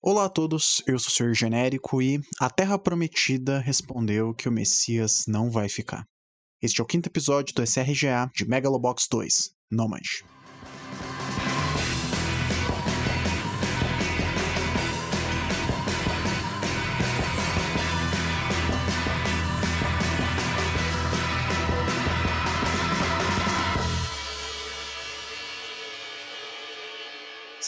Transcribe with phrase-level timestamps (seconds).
[0.00, 4.52] Olá a todos, eu sou o Senhor Genérico e a Terra Prometida respondeu que o
[4.52, 6.06] Messias não vai ficar.
[6.62, 10.04] Este é o quinto episódio do SRGA de Megalobox 2, Nomad.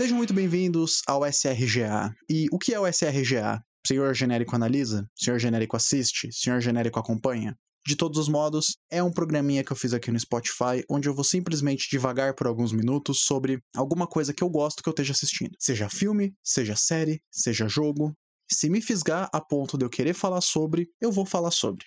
[0.00, 2.10] Sejam muito bem-vindos ao SRGA.
[2.26, 3.62] E o que é o SRGA?
[3.86, 5.06] Senhor Genérico analisa?
[5.14, 6.32] Senhor Genérico assiste?
[6.32, 7.54] Senhor Genérico acompanha?
[7.86, 11.14] De todos os modos, é um programinha que eu fiz aqui no Spotify, onde eu
[11.14, 15.12] vou simplesmente devagar por alguns minutos sobre alguma coisa que eu gosto que eu esteja
[15.12, 15.54] assistindo.
[15.58, 18.14] Seja filme, seja série, seja jogo.
[18.50, 21.84] Se me fisgar a ponto de eu querer falar sobre, eu vou falar sobre.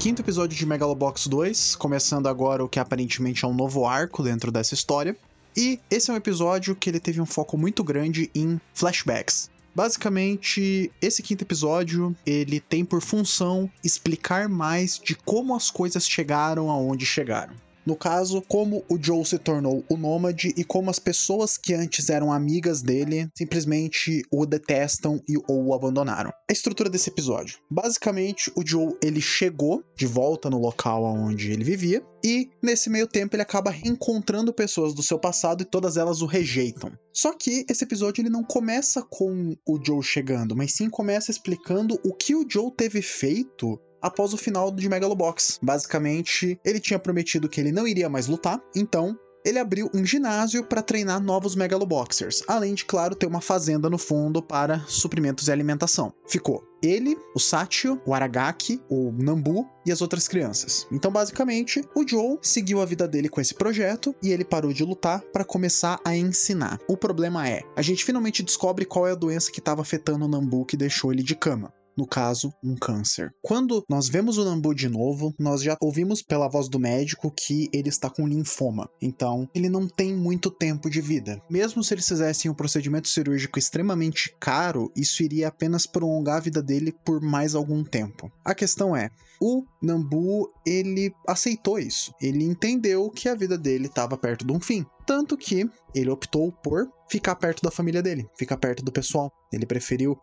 [0.00, 4.50] Quinto episódio de Megalobox 2, começando agora o que aparentemente é um novo arco dentro
[4.50, 5.14] dessa história.
[5.54, 9.50] E esse é um episódio que ele teve um foco muito grande em flashbacks.
[9.74, 16.70] Basicamente, esse quinto episódio, ele tem por função explicar mais de como as coisas chegaram
[16.70, 17.52] aonde chegaram.
[17.86, 22.10] No caso, como o Joe se tornou o nômade e como as pessoas que antes
[22.10, 26.30] eram amigas dele simplesmente o detestam e ou o abandonaram.
[26.48, 27.58] A estrutura desse episódio.
[27.70, 33.06] Basicamente, o Joe ele chegou de volta no local onde ele vivia e nesse meio
[33.06, 36.92] tempo ele acaba reencontrando pessoas do seu passado e todas elas o rejeitam.
[37.12, 41.98] Só que esse episódio ele não começa com o Joe chegando, mas sim começa explicando
[42.04, 45.58] o que o Joe teve feito após o final de Megalobox.
[45.62, 50.64] Basicamente, ele tinha prometido que ele não iria mais lutar, então ele abriu um ginásio
[50.64, 55.52] para treinar novos Megaloboxers, além de, claro, ter uma fazenda no fundo para suprimentos e
[55.52, 56.12] alimentação.
[56.28, 60.86] Ficou ele, o Satio, o Aragaki, o Nambu e as outras crianças.
[60.90, 64.84] Então, basicamente, o Joe seguiu a vida dele com esse projeto e ele parou de
[64.84, 66.78] lutar para começar a ensinar.
[66.88, 70.28] O problema é, a gente finalmente descobre qual é a doença que estava afetando o
[70.28, 73.30] Nambu que deixou ele de cama no caso, um câncer.
[73.42, 77.68] Quando nós vemos o Nambu de novo, nós já ouvimos pela voz do médico que
[77.74, 78.88] ele está com linfoma.
[79.02, 81.42] Então, ele não tem muito tempo de vida.
[81.50, 86.62] Mesmo se eles fizessem um procedimento cirúrgico extremamente caro, isso iria apenas prolongar a vida
[86.62, 88.32] dele por mais algum tempo.
[88.42, 89.10] A questão é,
[89.42, 92.14] o Nambu, ele aceitou isso.
[92.20, 94.86] Ele entendeu que a vida dele estava perto de um fim.
[95.06, 99.32] Tanto que ele optou por ficar perto da família dele, ficar perto do pessoal.
[99.52, 100.16] Ele preferiu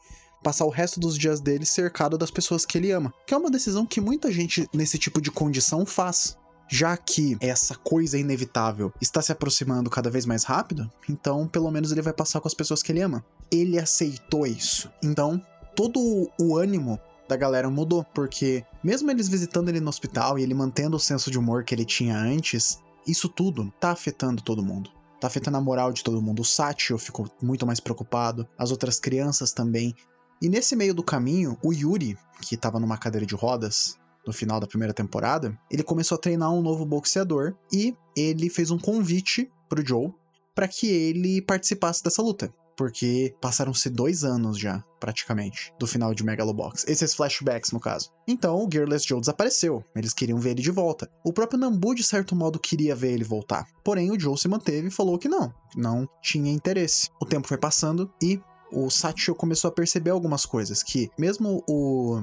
[0.44, 3.14] passar o resto dos dias dele cercado das pessoas que ele ama.
[3.26, 6.38] Que é uma decisão que muita gente nesse tipo de condição faz.
[6.70, 11.92] Já que essa coisa inevitável está se aproximando cada vez mais rápido, então pelo menos
[11.92, 13.24] ele vai passar com as pessoas que ele ama.
[13.50, 14.92] Ele aceitou isso.
[15.02, 15.42] Então,
[15.76, 17.00] todo o ânimo
[17.30, 21.32] da galera mudou, porque mesmo eles visitando ele no hospital e ele mantendo o senso
[21.32, 25.62] de humor que ele tinha antes, isso tudo tá afetando todo mundo tá afetando a
[25.62, 26.42] moral de todo mundo.
[26.42, 29.96] O Satio ficou muito mais preocupado, as outras crianças também.
[30.42, 34.60] E nesse meio do caminho, o Yuri, que estava numa cadeira de rodas no final
[34.60, 39.50] da primeira temporada, ele começou a treinar um novo boxeador e ele fez um convite
[39.70, 40.14] pro Joe
[40.54, 42.54] para que ele participasse dessa luta.
[42.76, 46.86] Porque passaram-se dois anos já, praticamente, do final de Megalobox.
[46.88, 48.12] Esses flashbacks, no caso.
[48.28, 49.84] Então, o Gearless Joe desapareceu.
[49.96, 51.10] Eles queriam ver ele de volta.
[51.26, 53.66] O próprio Nambu, de certo modo, queria ver ele voltar.
[53.84, 55.52] Porém, o Joe se manteve e falou que não.
[55.76, 57.10] Não tinha interesse.
[57.20, 58.40] O tempo foi passando e
[58.72, 62.22] o Satchel começou a perceber algumas coisas, que mesmo o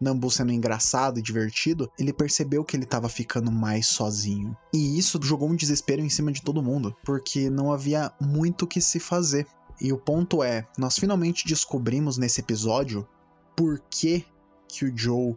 [0.00, 4.56] Nambu sendo engraçado e divertido, ele percebeu que ele estava ficando mais sozinho.
[4.72, 8.66] E isso jogou um desespero em cima de todo mundo, porque não havia muito o
[8.66, 9.46] que se fazer.
[9.80, 13.06] E o ponto é, nós finalmente descobrimos nesse episódio
[13.54, 14.24] por que,
[14.68, 15.36] que o Joe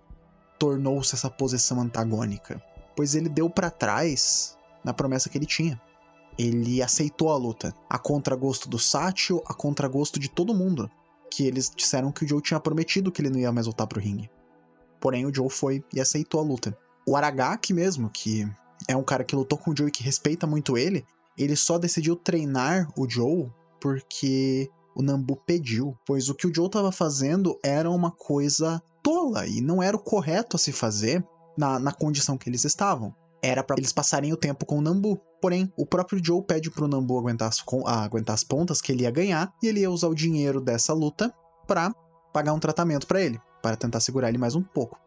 [0.57, 2.61] tornou-se essa posição antagônica.
[2.95, 5.81] Pois ele deu para trás na promessa que ele tinha
[6.39, 7.75] ele aceitou a luta.
[7.89, 10.89] A contragosto do Satchel, a contragosto de todo mundo.
[11.29, 13.99] Que eles disseram que o Joe tinha prometido que ele não ia mais voltar pro
[13.99, 14.31] ringue.
[15.01, 16.75] Porém, o Joe foi e aceitou a luta.
[17.05, 18.49] O Aragaki mesmo, que
[18.87, 21.05] é um cara que lutou com o Joe e que respeita muito ele,
[21.37, 25.95] ele só decidiu treinar o Joe porque o Nambu pediu.
[26.05, 30.01] Pois o que o Joe estava fazendo era uma coisa tola e não era o
[30.01, 31.23] correto a se fazer
[31.57, 35.19] na, na condição que eles estavam era para eles passarem o tempo com o Nambu.
[35.41, 39.11] Porém, o próprio Joe pede pro Nambu aguentar as, aguentar as pontas que ele ia
[39.11, 41.33] ganhar e ele ia usar o dinheiro dessa luta
[41.65, 41.93] para
[42.33, 44.99] pagar um tratamento para ele, para tentar segurar ele mais um pouco.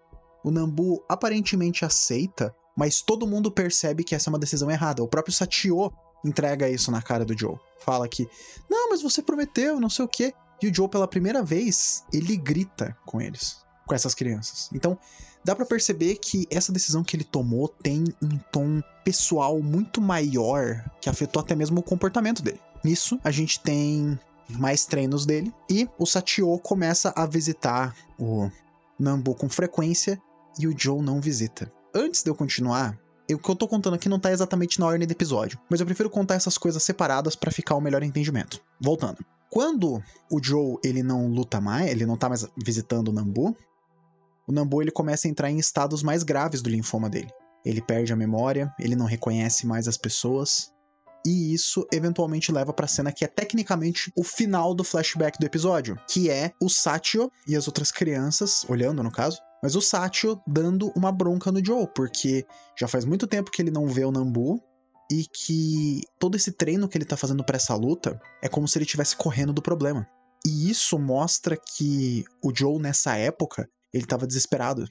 [0.45, 5.03] O Nambu aparentemente aceita, mas todo mundo percebe que essa é uma decisão errada.
[5.03, 5.93] O próprio Satio
[6.25, 7.57] entrega isso na cara do Joe.
[7.81, 8.29] Fala que,
[8.71, 10.33] não, mas você prometeu, não sei o quê.
[10.63, 13.63] E o Joe, pela primeira vez, ele grita com eles.
[13.87, 14.71] com essas crianças.
[14.73, 14.99] Então,
[15.45, 20.85] dá para perceber que essa decisão que ele tomou tem um tom pessoal muito maior
[21.01, 22.61] que afetou até mesmo o comportamento dele.
[22.85, 24.19] Nisso, a gente tem
[24.51, 28.51] mais treinos dele e o Satio começa a visitar o
[28.99, 30.21] Nambu com frequência
[30.59, 31.73] e o Joe não visita.
[31.95, 32.99] Antes de eu continuar,
[33.31, 35.87] o que eu tô contando aqui não tá exatamente na ordem do episódio, mas eu
[35.87, 38.61] prefiro contar essas coisas separadas para ficar o um melhor entendimento.
[38.81, 39.25] Voltando.
[39.51, 43.57] Quando o Joe ele não luta mais, ele não tá mais visitando o Nambu,
[44.47, 47.31] o Nambu ele começa a entrar em estados mais graves do linfoma dele.
[47.65, 50.73] Ele perde a memória, ele não reconhece mais as pessoas,
[51.25, 55.47] e isso eventualmente leva para a cena que é tecnicamente o final do flashback do
[55.47, 60.41] episódio, que é o Satio e as outras crianças, olhando no caso, mas o Satio
[60.47, 62.45] dando uma bronca no Joe, porque
[62.77, 64.61] já faz muito tempo que ele não vê o Nambu
[65.11, 68.77] e que todo esse treino que ele tá fazendo para essa luta é como se
[68.79, 70.09] ele estivesse correndo do problema.
[70.45, 74.87] E isso mostra que o Joe nessa época, ele tava desesperado.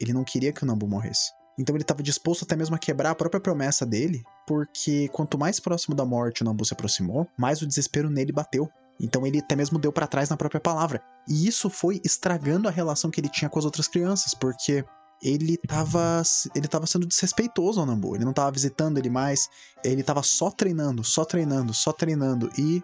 [0.00, 1.30] Ele não queria que o Nambu morresse.
[1.58, 5.60] Então ele estava disposto até mesmo a quebrar a própria promessa dele, porque quanto mais
[5.60, 8.68] próximo da morte o Nambu se aproximou, mais o desespero nele bateu.
[9.00, 11.00] Então ele até mesmo deu para trás na própria palavra.
[11.28, 14.84] E isso foi estragando a relação que ele tinha com as outras crianças, porque
[15.22, 16.22] ele tava,
[16.54, 18.14] ele tava sendo desrespeitoso ao Nambu.
[18.14, 19.48] Ele não tava visitando ele mais,
[19.84, 22.50] ele tava só treinando, só treinando, só treinando.
[22.58, 22.82] E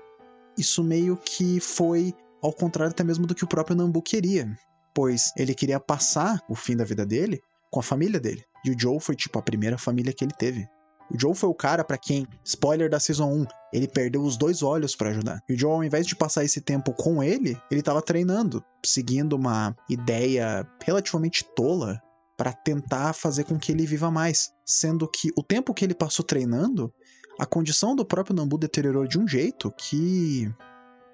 [0.56, 4.48] isso meio que foi ao contrário até mesmo do que o próprio Nambu queria.
[4.94, 7.40] Pois ele queria passar o fim da vida dele
[7.70, 8.44] com a família dele.
[8.64, 10.68] E o Joe foi, tipo, a primeira família que ele teve.
[11.10, 14.62] O Joe foi o cara para quem, spoiler da Season 1, ele perdeu os dois
[14.62, 15.42] olhos para ajudar.
[15.48, 19.32] E o Joe, ao invés de passar esse tempo com ele, ele tava treinando, seguindo
[19.34, 22.00] uma ideia relativamente tola
[22.36, 24.52] para tentar fazer com que ele viva mais.
[24.64, 26.92] Sendo que o tempo que ele passou treinando,
[27.38, 30.48] a condição do próprio Nambu deteriorou de um jeito que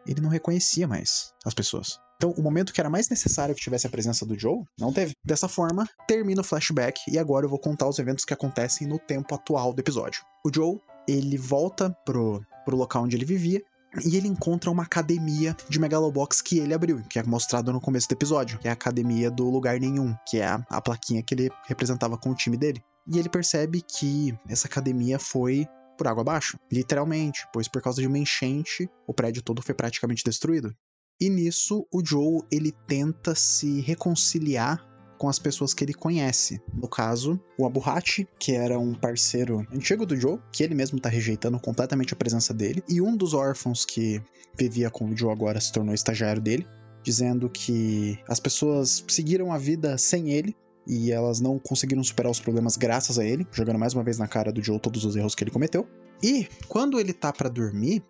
[0.06, 1.99] ele não reconhecia mais as pessoas.
[2.17, 5.14] Então, o momento que era mais necessário que tivesse a presença do Joe, não teve.
[5.25, 8.99] Dessa forma, termina o flashback e agora eu vou contar os eventos que acontecem no
[8.99, 10.23] tempo atual do episódio.
[10.44, 13.62] O Joe, ele volta pro, pro local onde ele vivia
[14.05, 18.09] e ele encontra uma academia de Megalobox que ele abriu, que é mostrado no começo
[18.09, 21.35] do episódio, que é a academia do Lugar Nenhum, que é a, a plaquinha que
[21.35, 22.82] ele representava com o time dele.
[23.06, 25.67] E ele percebe que essa academia foi
[25.97, 30.25] por água abaixo, literalmente, pois por causa de uma enchente, o prédio todo foi praticamente
[30.25, 30.75] destruído.
[31.21, 34.85] E nisso o Joe ele tenta se reconciliar
[35.17, 36.61] com as pessoas que ele conhece.
[36.75, 41.09] No caso, o Abuhachi, que era um parceiro antigo do Joe, que ele mesmo tá
[41.09, 44.21] rejeitando completamente a presença dele, e um dos órfãos que
[44.59, 46.67] vivia com o Joe agora se tornou estagiário dele,
[47.03, 50.55] dizendo que as pessoas seguiram a vida sem ele
[50.87, 54.29] e elas não conseguiram superar os problemas graças a ele, jogando mais uma vez na
[54.29, 55.87] cara do Joe todos os erros que ele cometeu.
[56.23, 58.03] E quando ele tá para dormir,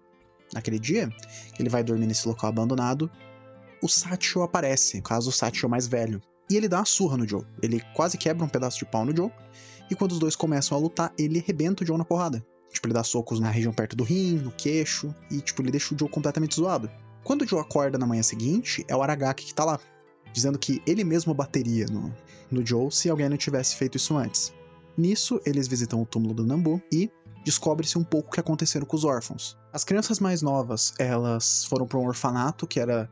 [0.53, 1.11] naquele dia,
[1.59, 3.11] ele vai dormir nesse local abandonado,
[3.83, 6.21] o Satchel aparece, no caso o Satchel mais velho,
[6.51, 7.45] e ele dá uma surra no Joe.
[7.63, 9.31] Ele quase quebra um pedaço de pau no Joe,
[9.91, 12.45] e quando os dois começam a lutar, ele arrebenta o Joe na porrada.
[12.73, 15.95] Tipo, ele dá socos na região perto do rim, no queixo, e tipo, ele deixa
[15.95, 16.91] o Joe completamente zoado.
[17.25, 19.81] Quando o Joe acorda na manhã seguinte, é o Aragaki que tá lá,
[20.37, 22.15] dizendo que ele mesmo bateria no,
[22.51, 24.53] no Joe se alguém não tivesse feito isso antes.
[24.95, 27.11] Nisso, eles visitam o túmulo do Nambu e
[27.43, 29.57] descobre-se um pouco o que aconteceu com os órfãos.
[29.73, 33.11] As crianças mais novas, elas foram para um orfanato que era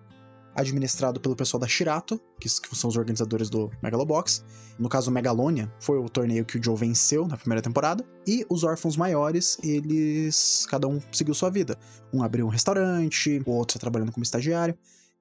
[0.55, 4.45] administrado pelo pessoal da Shirato, que são os organizadores do Megalobox.
[4.79, 8.05] No caso, Megalonia foi o torneio que o Joe venceu na primeira temporada.
[8.27, 10.67] E os órfãos maiores, eles.
[10.69, 11.79] cada um seguiu sua vida.
[12.13, 14.77] Um abriu um restaurante, o outro está trabalhando como estagiário.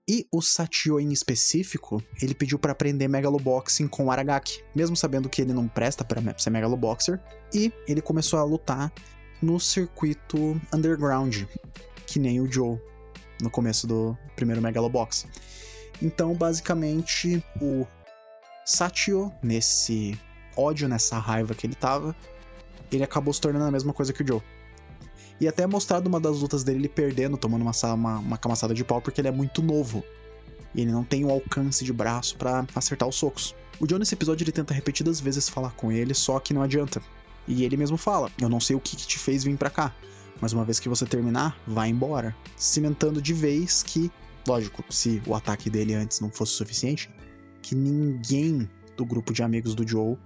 [0.07, 5.29] E o Satio em específico, ele pediu para aprender Megaloboxing com o Aragaki, mesmo sabendo
[5.29, 7.21] que ele não presta para ser Megaloboxer,
[7.53, 8.91] e ele começou a lutar
[9.41, 11.43] no circuito underground,
[12.05, 12.77] que nem o Joe
[13.41, 15.25] no começo do primeiro Megalobox.
[16.01, 17.87] Então, basicamente, o
[18.65, 20.19] Satio, nesse
[20.57, 22.13] ódio, nessa raiva que ele tava,
[22.91, 24.41] ele acabou se tornando a mesma coisa que o Joe.
[25.39, 28.83] E até mostrado uma das lutas dele ele perdendo, tomando uma, uma, uma camaçada de
[28.83, 30.03] pau, porque ele é muito novo.
[30.73, 33.55] E ele não tem o alcance de braço para acertar os socos.
[33.79, 37.01] O John nesse episódio ele tenta repetidas vezes falar com ele, só que não adianta.
[37.47, 39.95] E ele mesmo fala: Eu não sei o que, que te fez vir para cá,
[40.39, 42.35] mas uma vez que você terminar, vá embora.
[42.55, 44.11] Cimentando de vez que,
[44.47, 47.09] lógico, se o ataque dele antes não fosse suficiente,
[47.61, 50.17] que ninguém do grupo de amigos do Joe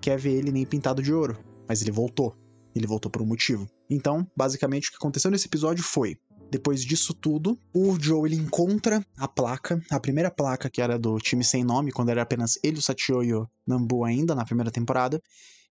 [0.00, 1.38] quer ver ele nem pintado de ouro.
[1.68, 2.36] Mas ele voltou.
[2.74, 3.68] Ele voltou por um motivo.
[3.90, 6.16] Então, basicamente, o que aconteceu nesse episódio foi.
[6.50, 11.18] Depois disso tudo, o Joe ele encontra a placa, a primeira placa que era do
[11.18, 14.70] time sem nome, quando era apenas ele, o Satio e o Nambu ainda na primeira
[14.70, 15.22] temporada,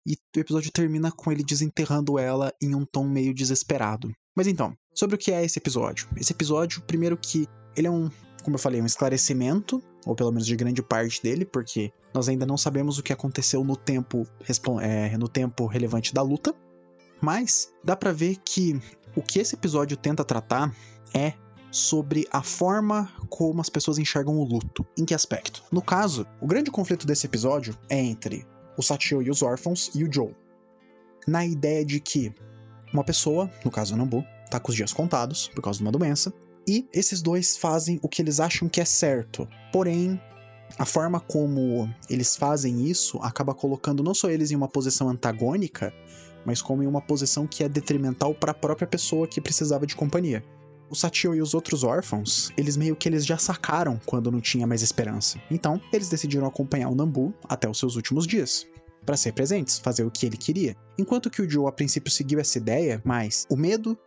[0.05, 4.09] e o episódio termina com ele desenterrando ela em um tom meio desesperado.
[4.35, 6.07] Mas então, sobre o que é esse episódio?
[6.15, 7.45] Esse episódio, primeiro que
[7.75, 8.09] ele é um,
[8.41, 12.45] como eu falei, um esclarecimento ou pelo menos de grande parte dele, porque nós ainda
[12.45, 14.25] não sabemos o que aconteceu no tempo,
[14.81, 16.55] é, no tempo relevante da luta.
[17.21, 18.79] Mas dá para ver que
[19.15, 20.73] o que esse episódio tenta tratar
[21.13, 21.33] é
[21.71, 24.85] sobre a forma como as pessoas enxergam o luto.
[24.97, 25.63] Em que aspecto?
[25.71, 28.45] No caso, o grande conflito desse episódio é entre
[28.77, 30.33] o Satio e os órfãos e o Joe.
[31.27, 32.33] Na ideia de que
[32.93, 35.91] uma pessoa, no caso o Nambu, tá com os dias contados por causa de uma
[35.91, 36.33] doença,
[36.67, 39.47] e esses dois fazem o que eles acham que é certo.
[39.71, 40.19] Porém,
[40.77, 45.93] a forma como eles fazem isso acaba colocando não só eles em uma posição antagônica,
[46.45, 49.95] mas como em uma posição que é detrimental para a própria pessoa que precisava de
[49.95, 50.43] companhia.
[50.89, 54.65] O Satio e os outros órfãos, eles meio que eles já sacaram quando não tinha
[54.65, 55.39] mais esperança.
[55.51, 58.65] Então, eles decidiram acompanhar o Nambu até os seus últimos dias
[59.05, 60.75] para ser presentes, fazer o que ele queria.
[60.97, 63.97] Enquanto que o Joe a princípio seguiu essa ideia, mas o medo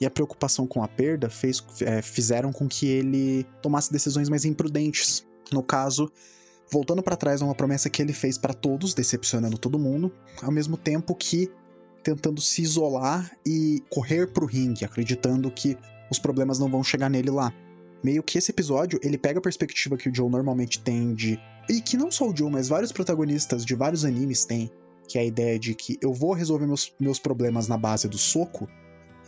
[0.00, 4.44] e a preocupação com a perda fez, é, fizeram com que ele tomasse decisões mais
[4.44, 5.26] imprudentes.
[5.52, 6.10] No caso,
[6.70, 10.50] voltando para trás a uma promessa que ele fez para todos, decepcionando todo mundo, ao
[10.50, 11.50] mesmo tempo que
[12.02, 15.76] tentando se isolar e correr pro ringue, acreditando que
[16.10, 17.52] os problemas não vão chegar nele lá.
[18.02, 21.38] Meio que esse episódio, ele pega a perspectiva que o Joe normalmente tem de.
[21.68, 24.70] E que não só o Joe, mas vários protagonistas de vários animes têm,
[25.08, 28.18] que é a ideia de que eu vou resolver meus, meus problemas na base do
[28.18, 28.68] soco,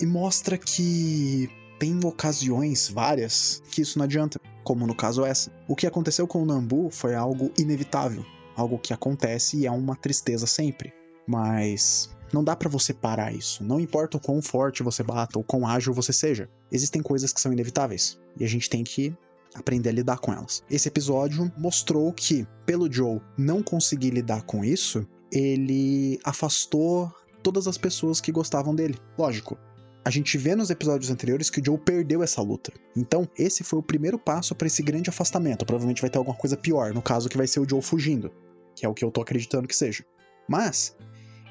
[0.00, 5.52] e mostra que tem ocasiões, várias, que isso não adianta, como no caso essa.
[5.68, 8.24] O que aconteceu com o Nambu foi algo inevitável,
[8.56, 10.92] algo que acontece e é uma tristeza sempre.
[11.26, 13.62] Mas não dá para você parar isso.
[13.62, 16.48] Não importa o quão forte você bata ou quão ágil você seja.
[16.70, 18.18] Existem coisas que são inevitáveis.
[18.38, 19.16] E a gente tem que
[19.54, 20.62] aprender a lidar com elas.
[20.68, 27.12] Esse episódio mostrou que, pelo Joe não conseguir lidar com isso, ele afastou
[27.42, 28.98] todas as pessoas que gostavam dele.
[29.16, 29.56] Lógico,
[30.04, 32.72] a gente vê nos episódios anteriores que o Joe perdeu essa luta.
[32.96, 35.64] Então, esse foi o primeiro passo para esse grande afastamento.
[35.64, 38.30] Provavelmente vai ter alguma coisa pior, no caso que vai ser o Joe fugindo,
[38.74, 40.04] que é o que eu tô acreditando que seja.
[40.48, 40.94] Mas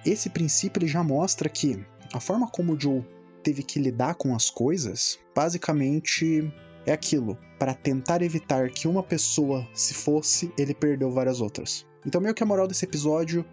[0.06, 3.04] esse princípio ele já mostra que a forma como o Joe
[3.44, 6.52] teve que lidar com as coisas, basicamente
[6.86, 7.38] é aquilo.
[7.60, 11.86] Para tentar evitar que uma pessoa se fosse, ele perdeu várias outras.
[12.06, 13.46] Então, meio que a moral desse episódio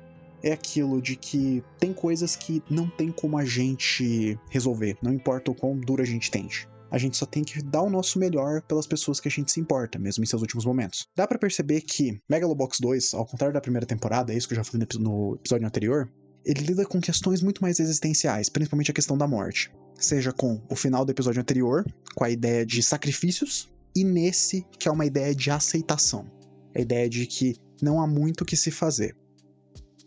[0.42, 5.50] é aquilo de que tem coisas que não tem como a gente resolver, não importa
[5.50, 6.68] o quão duro a gente tente.
[6.90, 9.60] A gente só tem que dar o nosso melhor pelas pessoas que a gente se
[9.60, 11.06] importa, mesmo em seus últimos momentos.
[11.14, 14.56] Dá para perceber que Megalobox 2, ao contrário da primeira temporada, é isso que eu
[14.56, 16.10] já falei no episódio anterior,
[16.44, 19.70] ele lida com questões muito mais existenciais, principalmente a questão da morte.
[19.98, 24.88] Seja com o final do episódio anterior, com a ideia de sacrifícios, e nesse, que
[24.88, 26.30] é uma ideia de aceitação.
[26.74, 29.16] A ideia de que não há muito o que se fazer.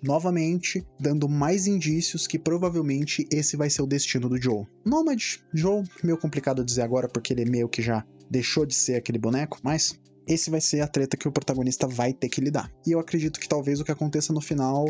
[0.01, 4.65] Novamente, dando mais indícios que provavelmente esse vai ser o destino do Joe.
[4.85, 5.21] Nomad,
[5.53, 9.59] Joe, meio complicado dizer agora porque ele meio que já deixou de ser aquele boneco,
[9.63, 9.97] mas
[10.27, 12.71] esse vai ser a treta que o protagonista vai ter que lidar.
[12.85, 14.87] E eu acredito que talvez o que aconteça no final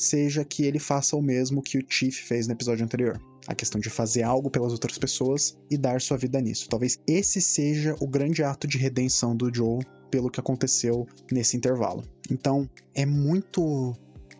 [0.00, 3.20] seja que ele faça o mesmo que o Chief fez no episódio anterior.
[3.46, 6.68] A questão de fazer algo pelas outras pessoas e dar sua vida nisso.
[6.68, 9.80] Talvez esse seja o grande ato de redenção do Joe
[10.10, 12.02] pelo que aconteceu nesse intervalo.
[12.30, 13.94] Então, é muito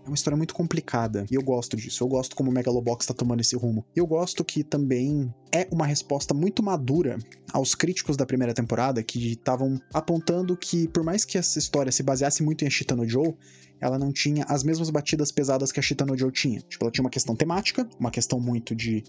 [0.04, 2.02] é uma história muito complicada e eu gosto disso.
[2.02, 3.84] Eu gosto como o Megalobox está tomando esse rumo.
[3.94, 7.18] E eu gosto que também é uma resposta muito madura
[7.52, 12.02] aos críticos da primeira temporada que estavam apontando que, por mais que essa história se
[12.02, 13.34] baseasse muito em Ashita no Joe,
[13.80, 16.60] ela não tinha as mesmas batidas pesadas que a Ashita no Joe tinha.
[16.60, 19.02] Tipo, ela tinha uma questão temática, uma questão muito de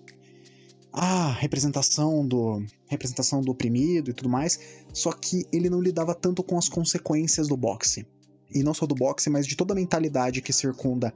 [0.94, 4.60] ah, representação do representação do oprimido e tudo mais,
[4.94, 8.06] só que ele não lidava tanto com as consequências do boxe
[8.54, 11.14] e não só do boxing, mas de toda a mentalidade que circunda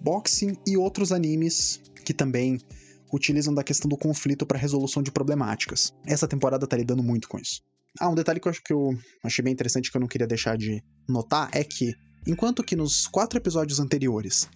[0.00, 2.58] boxing e outros animes que também
[3.12, 5.92] utilizam da questão do conflito para resolução de problemáticas.
[6.06, 7.62] Essa temporada tá lidando muito com isso.
[7.98, 10.26] Ah, um detalhe que eu acho que eu achei bem interessante que eu não queria
[10.26, 11.92] deixar de notar é que,
[12.26, 14.48] enquanto que nos quatro episódios anteriores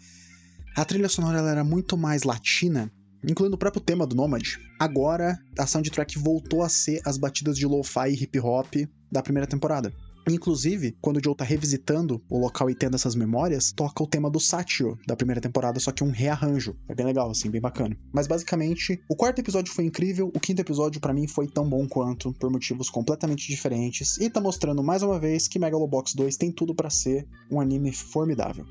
[0.77, 2.91] a trilha sonora era muito mais latina,
[3.23, 7.65] incluindo o próprio tema do Nomad, agora a soundtrack voltou a ser as batidas de
[7.65, 8.75] lo-fi e hip hop
[9.11, 9.93] da primeira temporada.
[10.29, 14.31] Inclusive, quando o Joe tá revisitando o local e tendo essas memórias, toca o tema
[14.31, 16.75] do Satio da primeira temporada, só que um rearranjo.
[16.89, 17.97] É bem legal, assim, bem bacana.
[18.13, 21.87] Mas basicamente, o quarto episódio foi incrível, o quinto episódio para mim foi tão bom
[21.87, 26.51] quanto, por motivos completamente diferentes, e tá mostrando mais uma vez que Megalobox 2 tem
[26.51, 28.65] tudo para ser um anime formidável.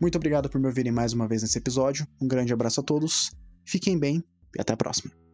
[0.00, 3.32] Muito obrigado por me ouvirem mais uma vez nesse episódio, um grande abraço a todos,
[3.64, 4.22] fiquem bem
[4.56, 5.27] e até a próxima.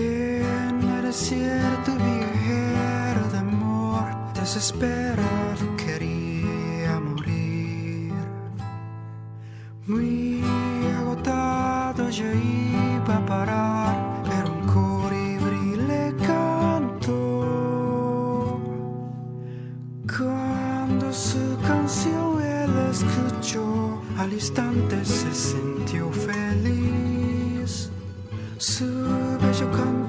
[0.00, 8.12] En el desierto viajero de amor, desesperado quería morir.
[9.88, 10.40] Muy
[11.00, 17.40] agotado yo iba a parar, pero un colibrí le cantó.
[20.06, 27.90] Cuando su canción él escuchó, al instante se sintió feliz.
[28.58, 29.17] Su
[29.58, 30.07] 就看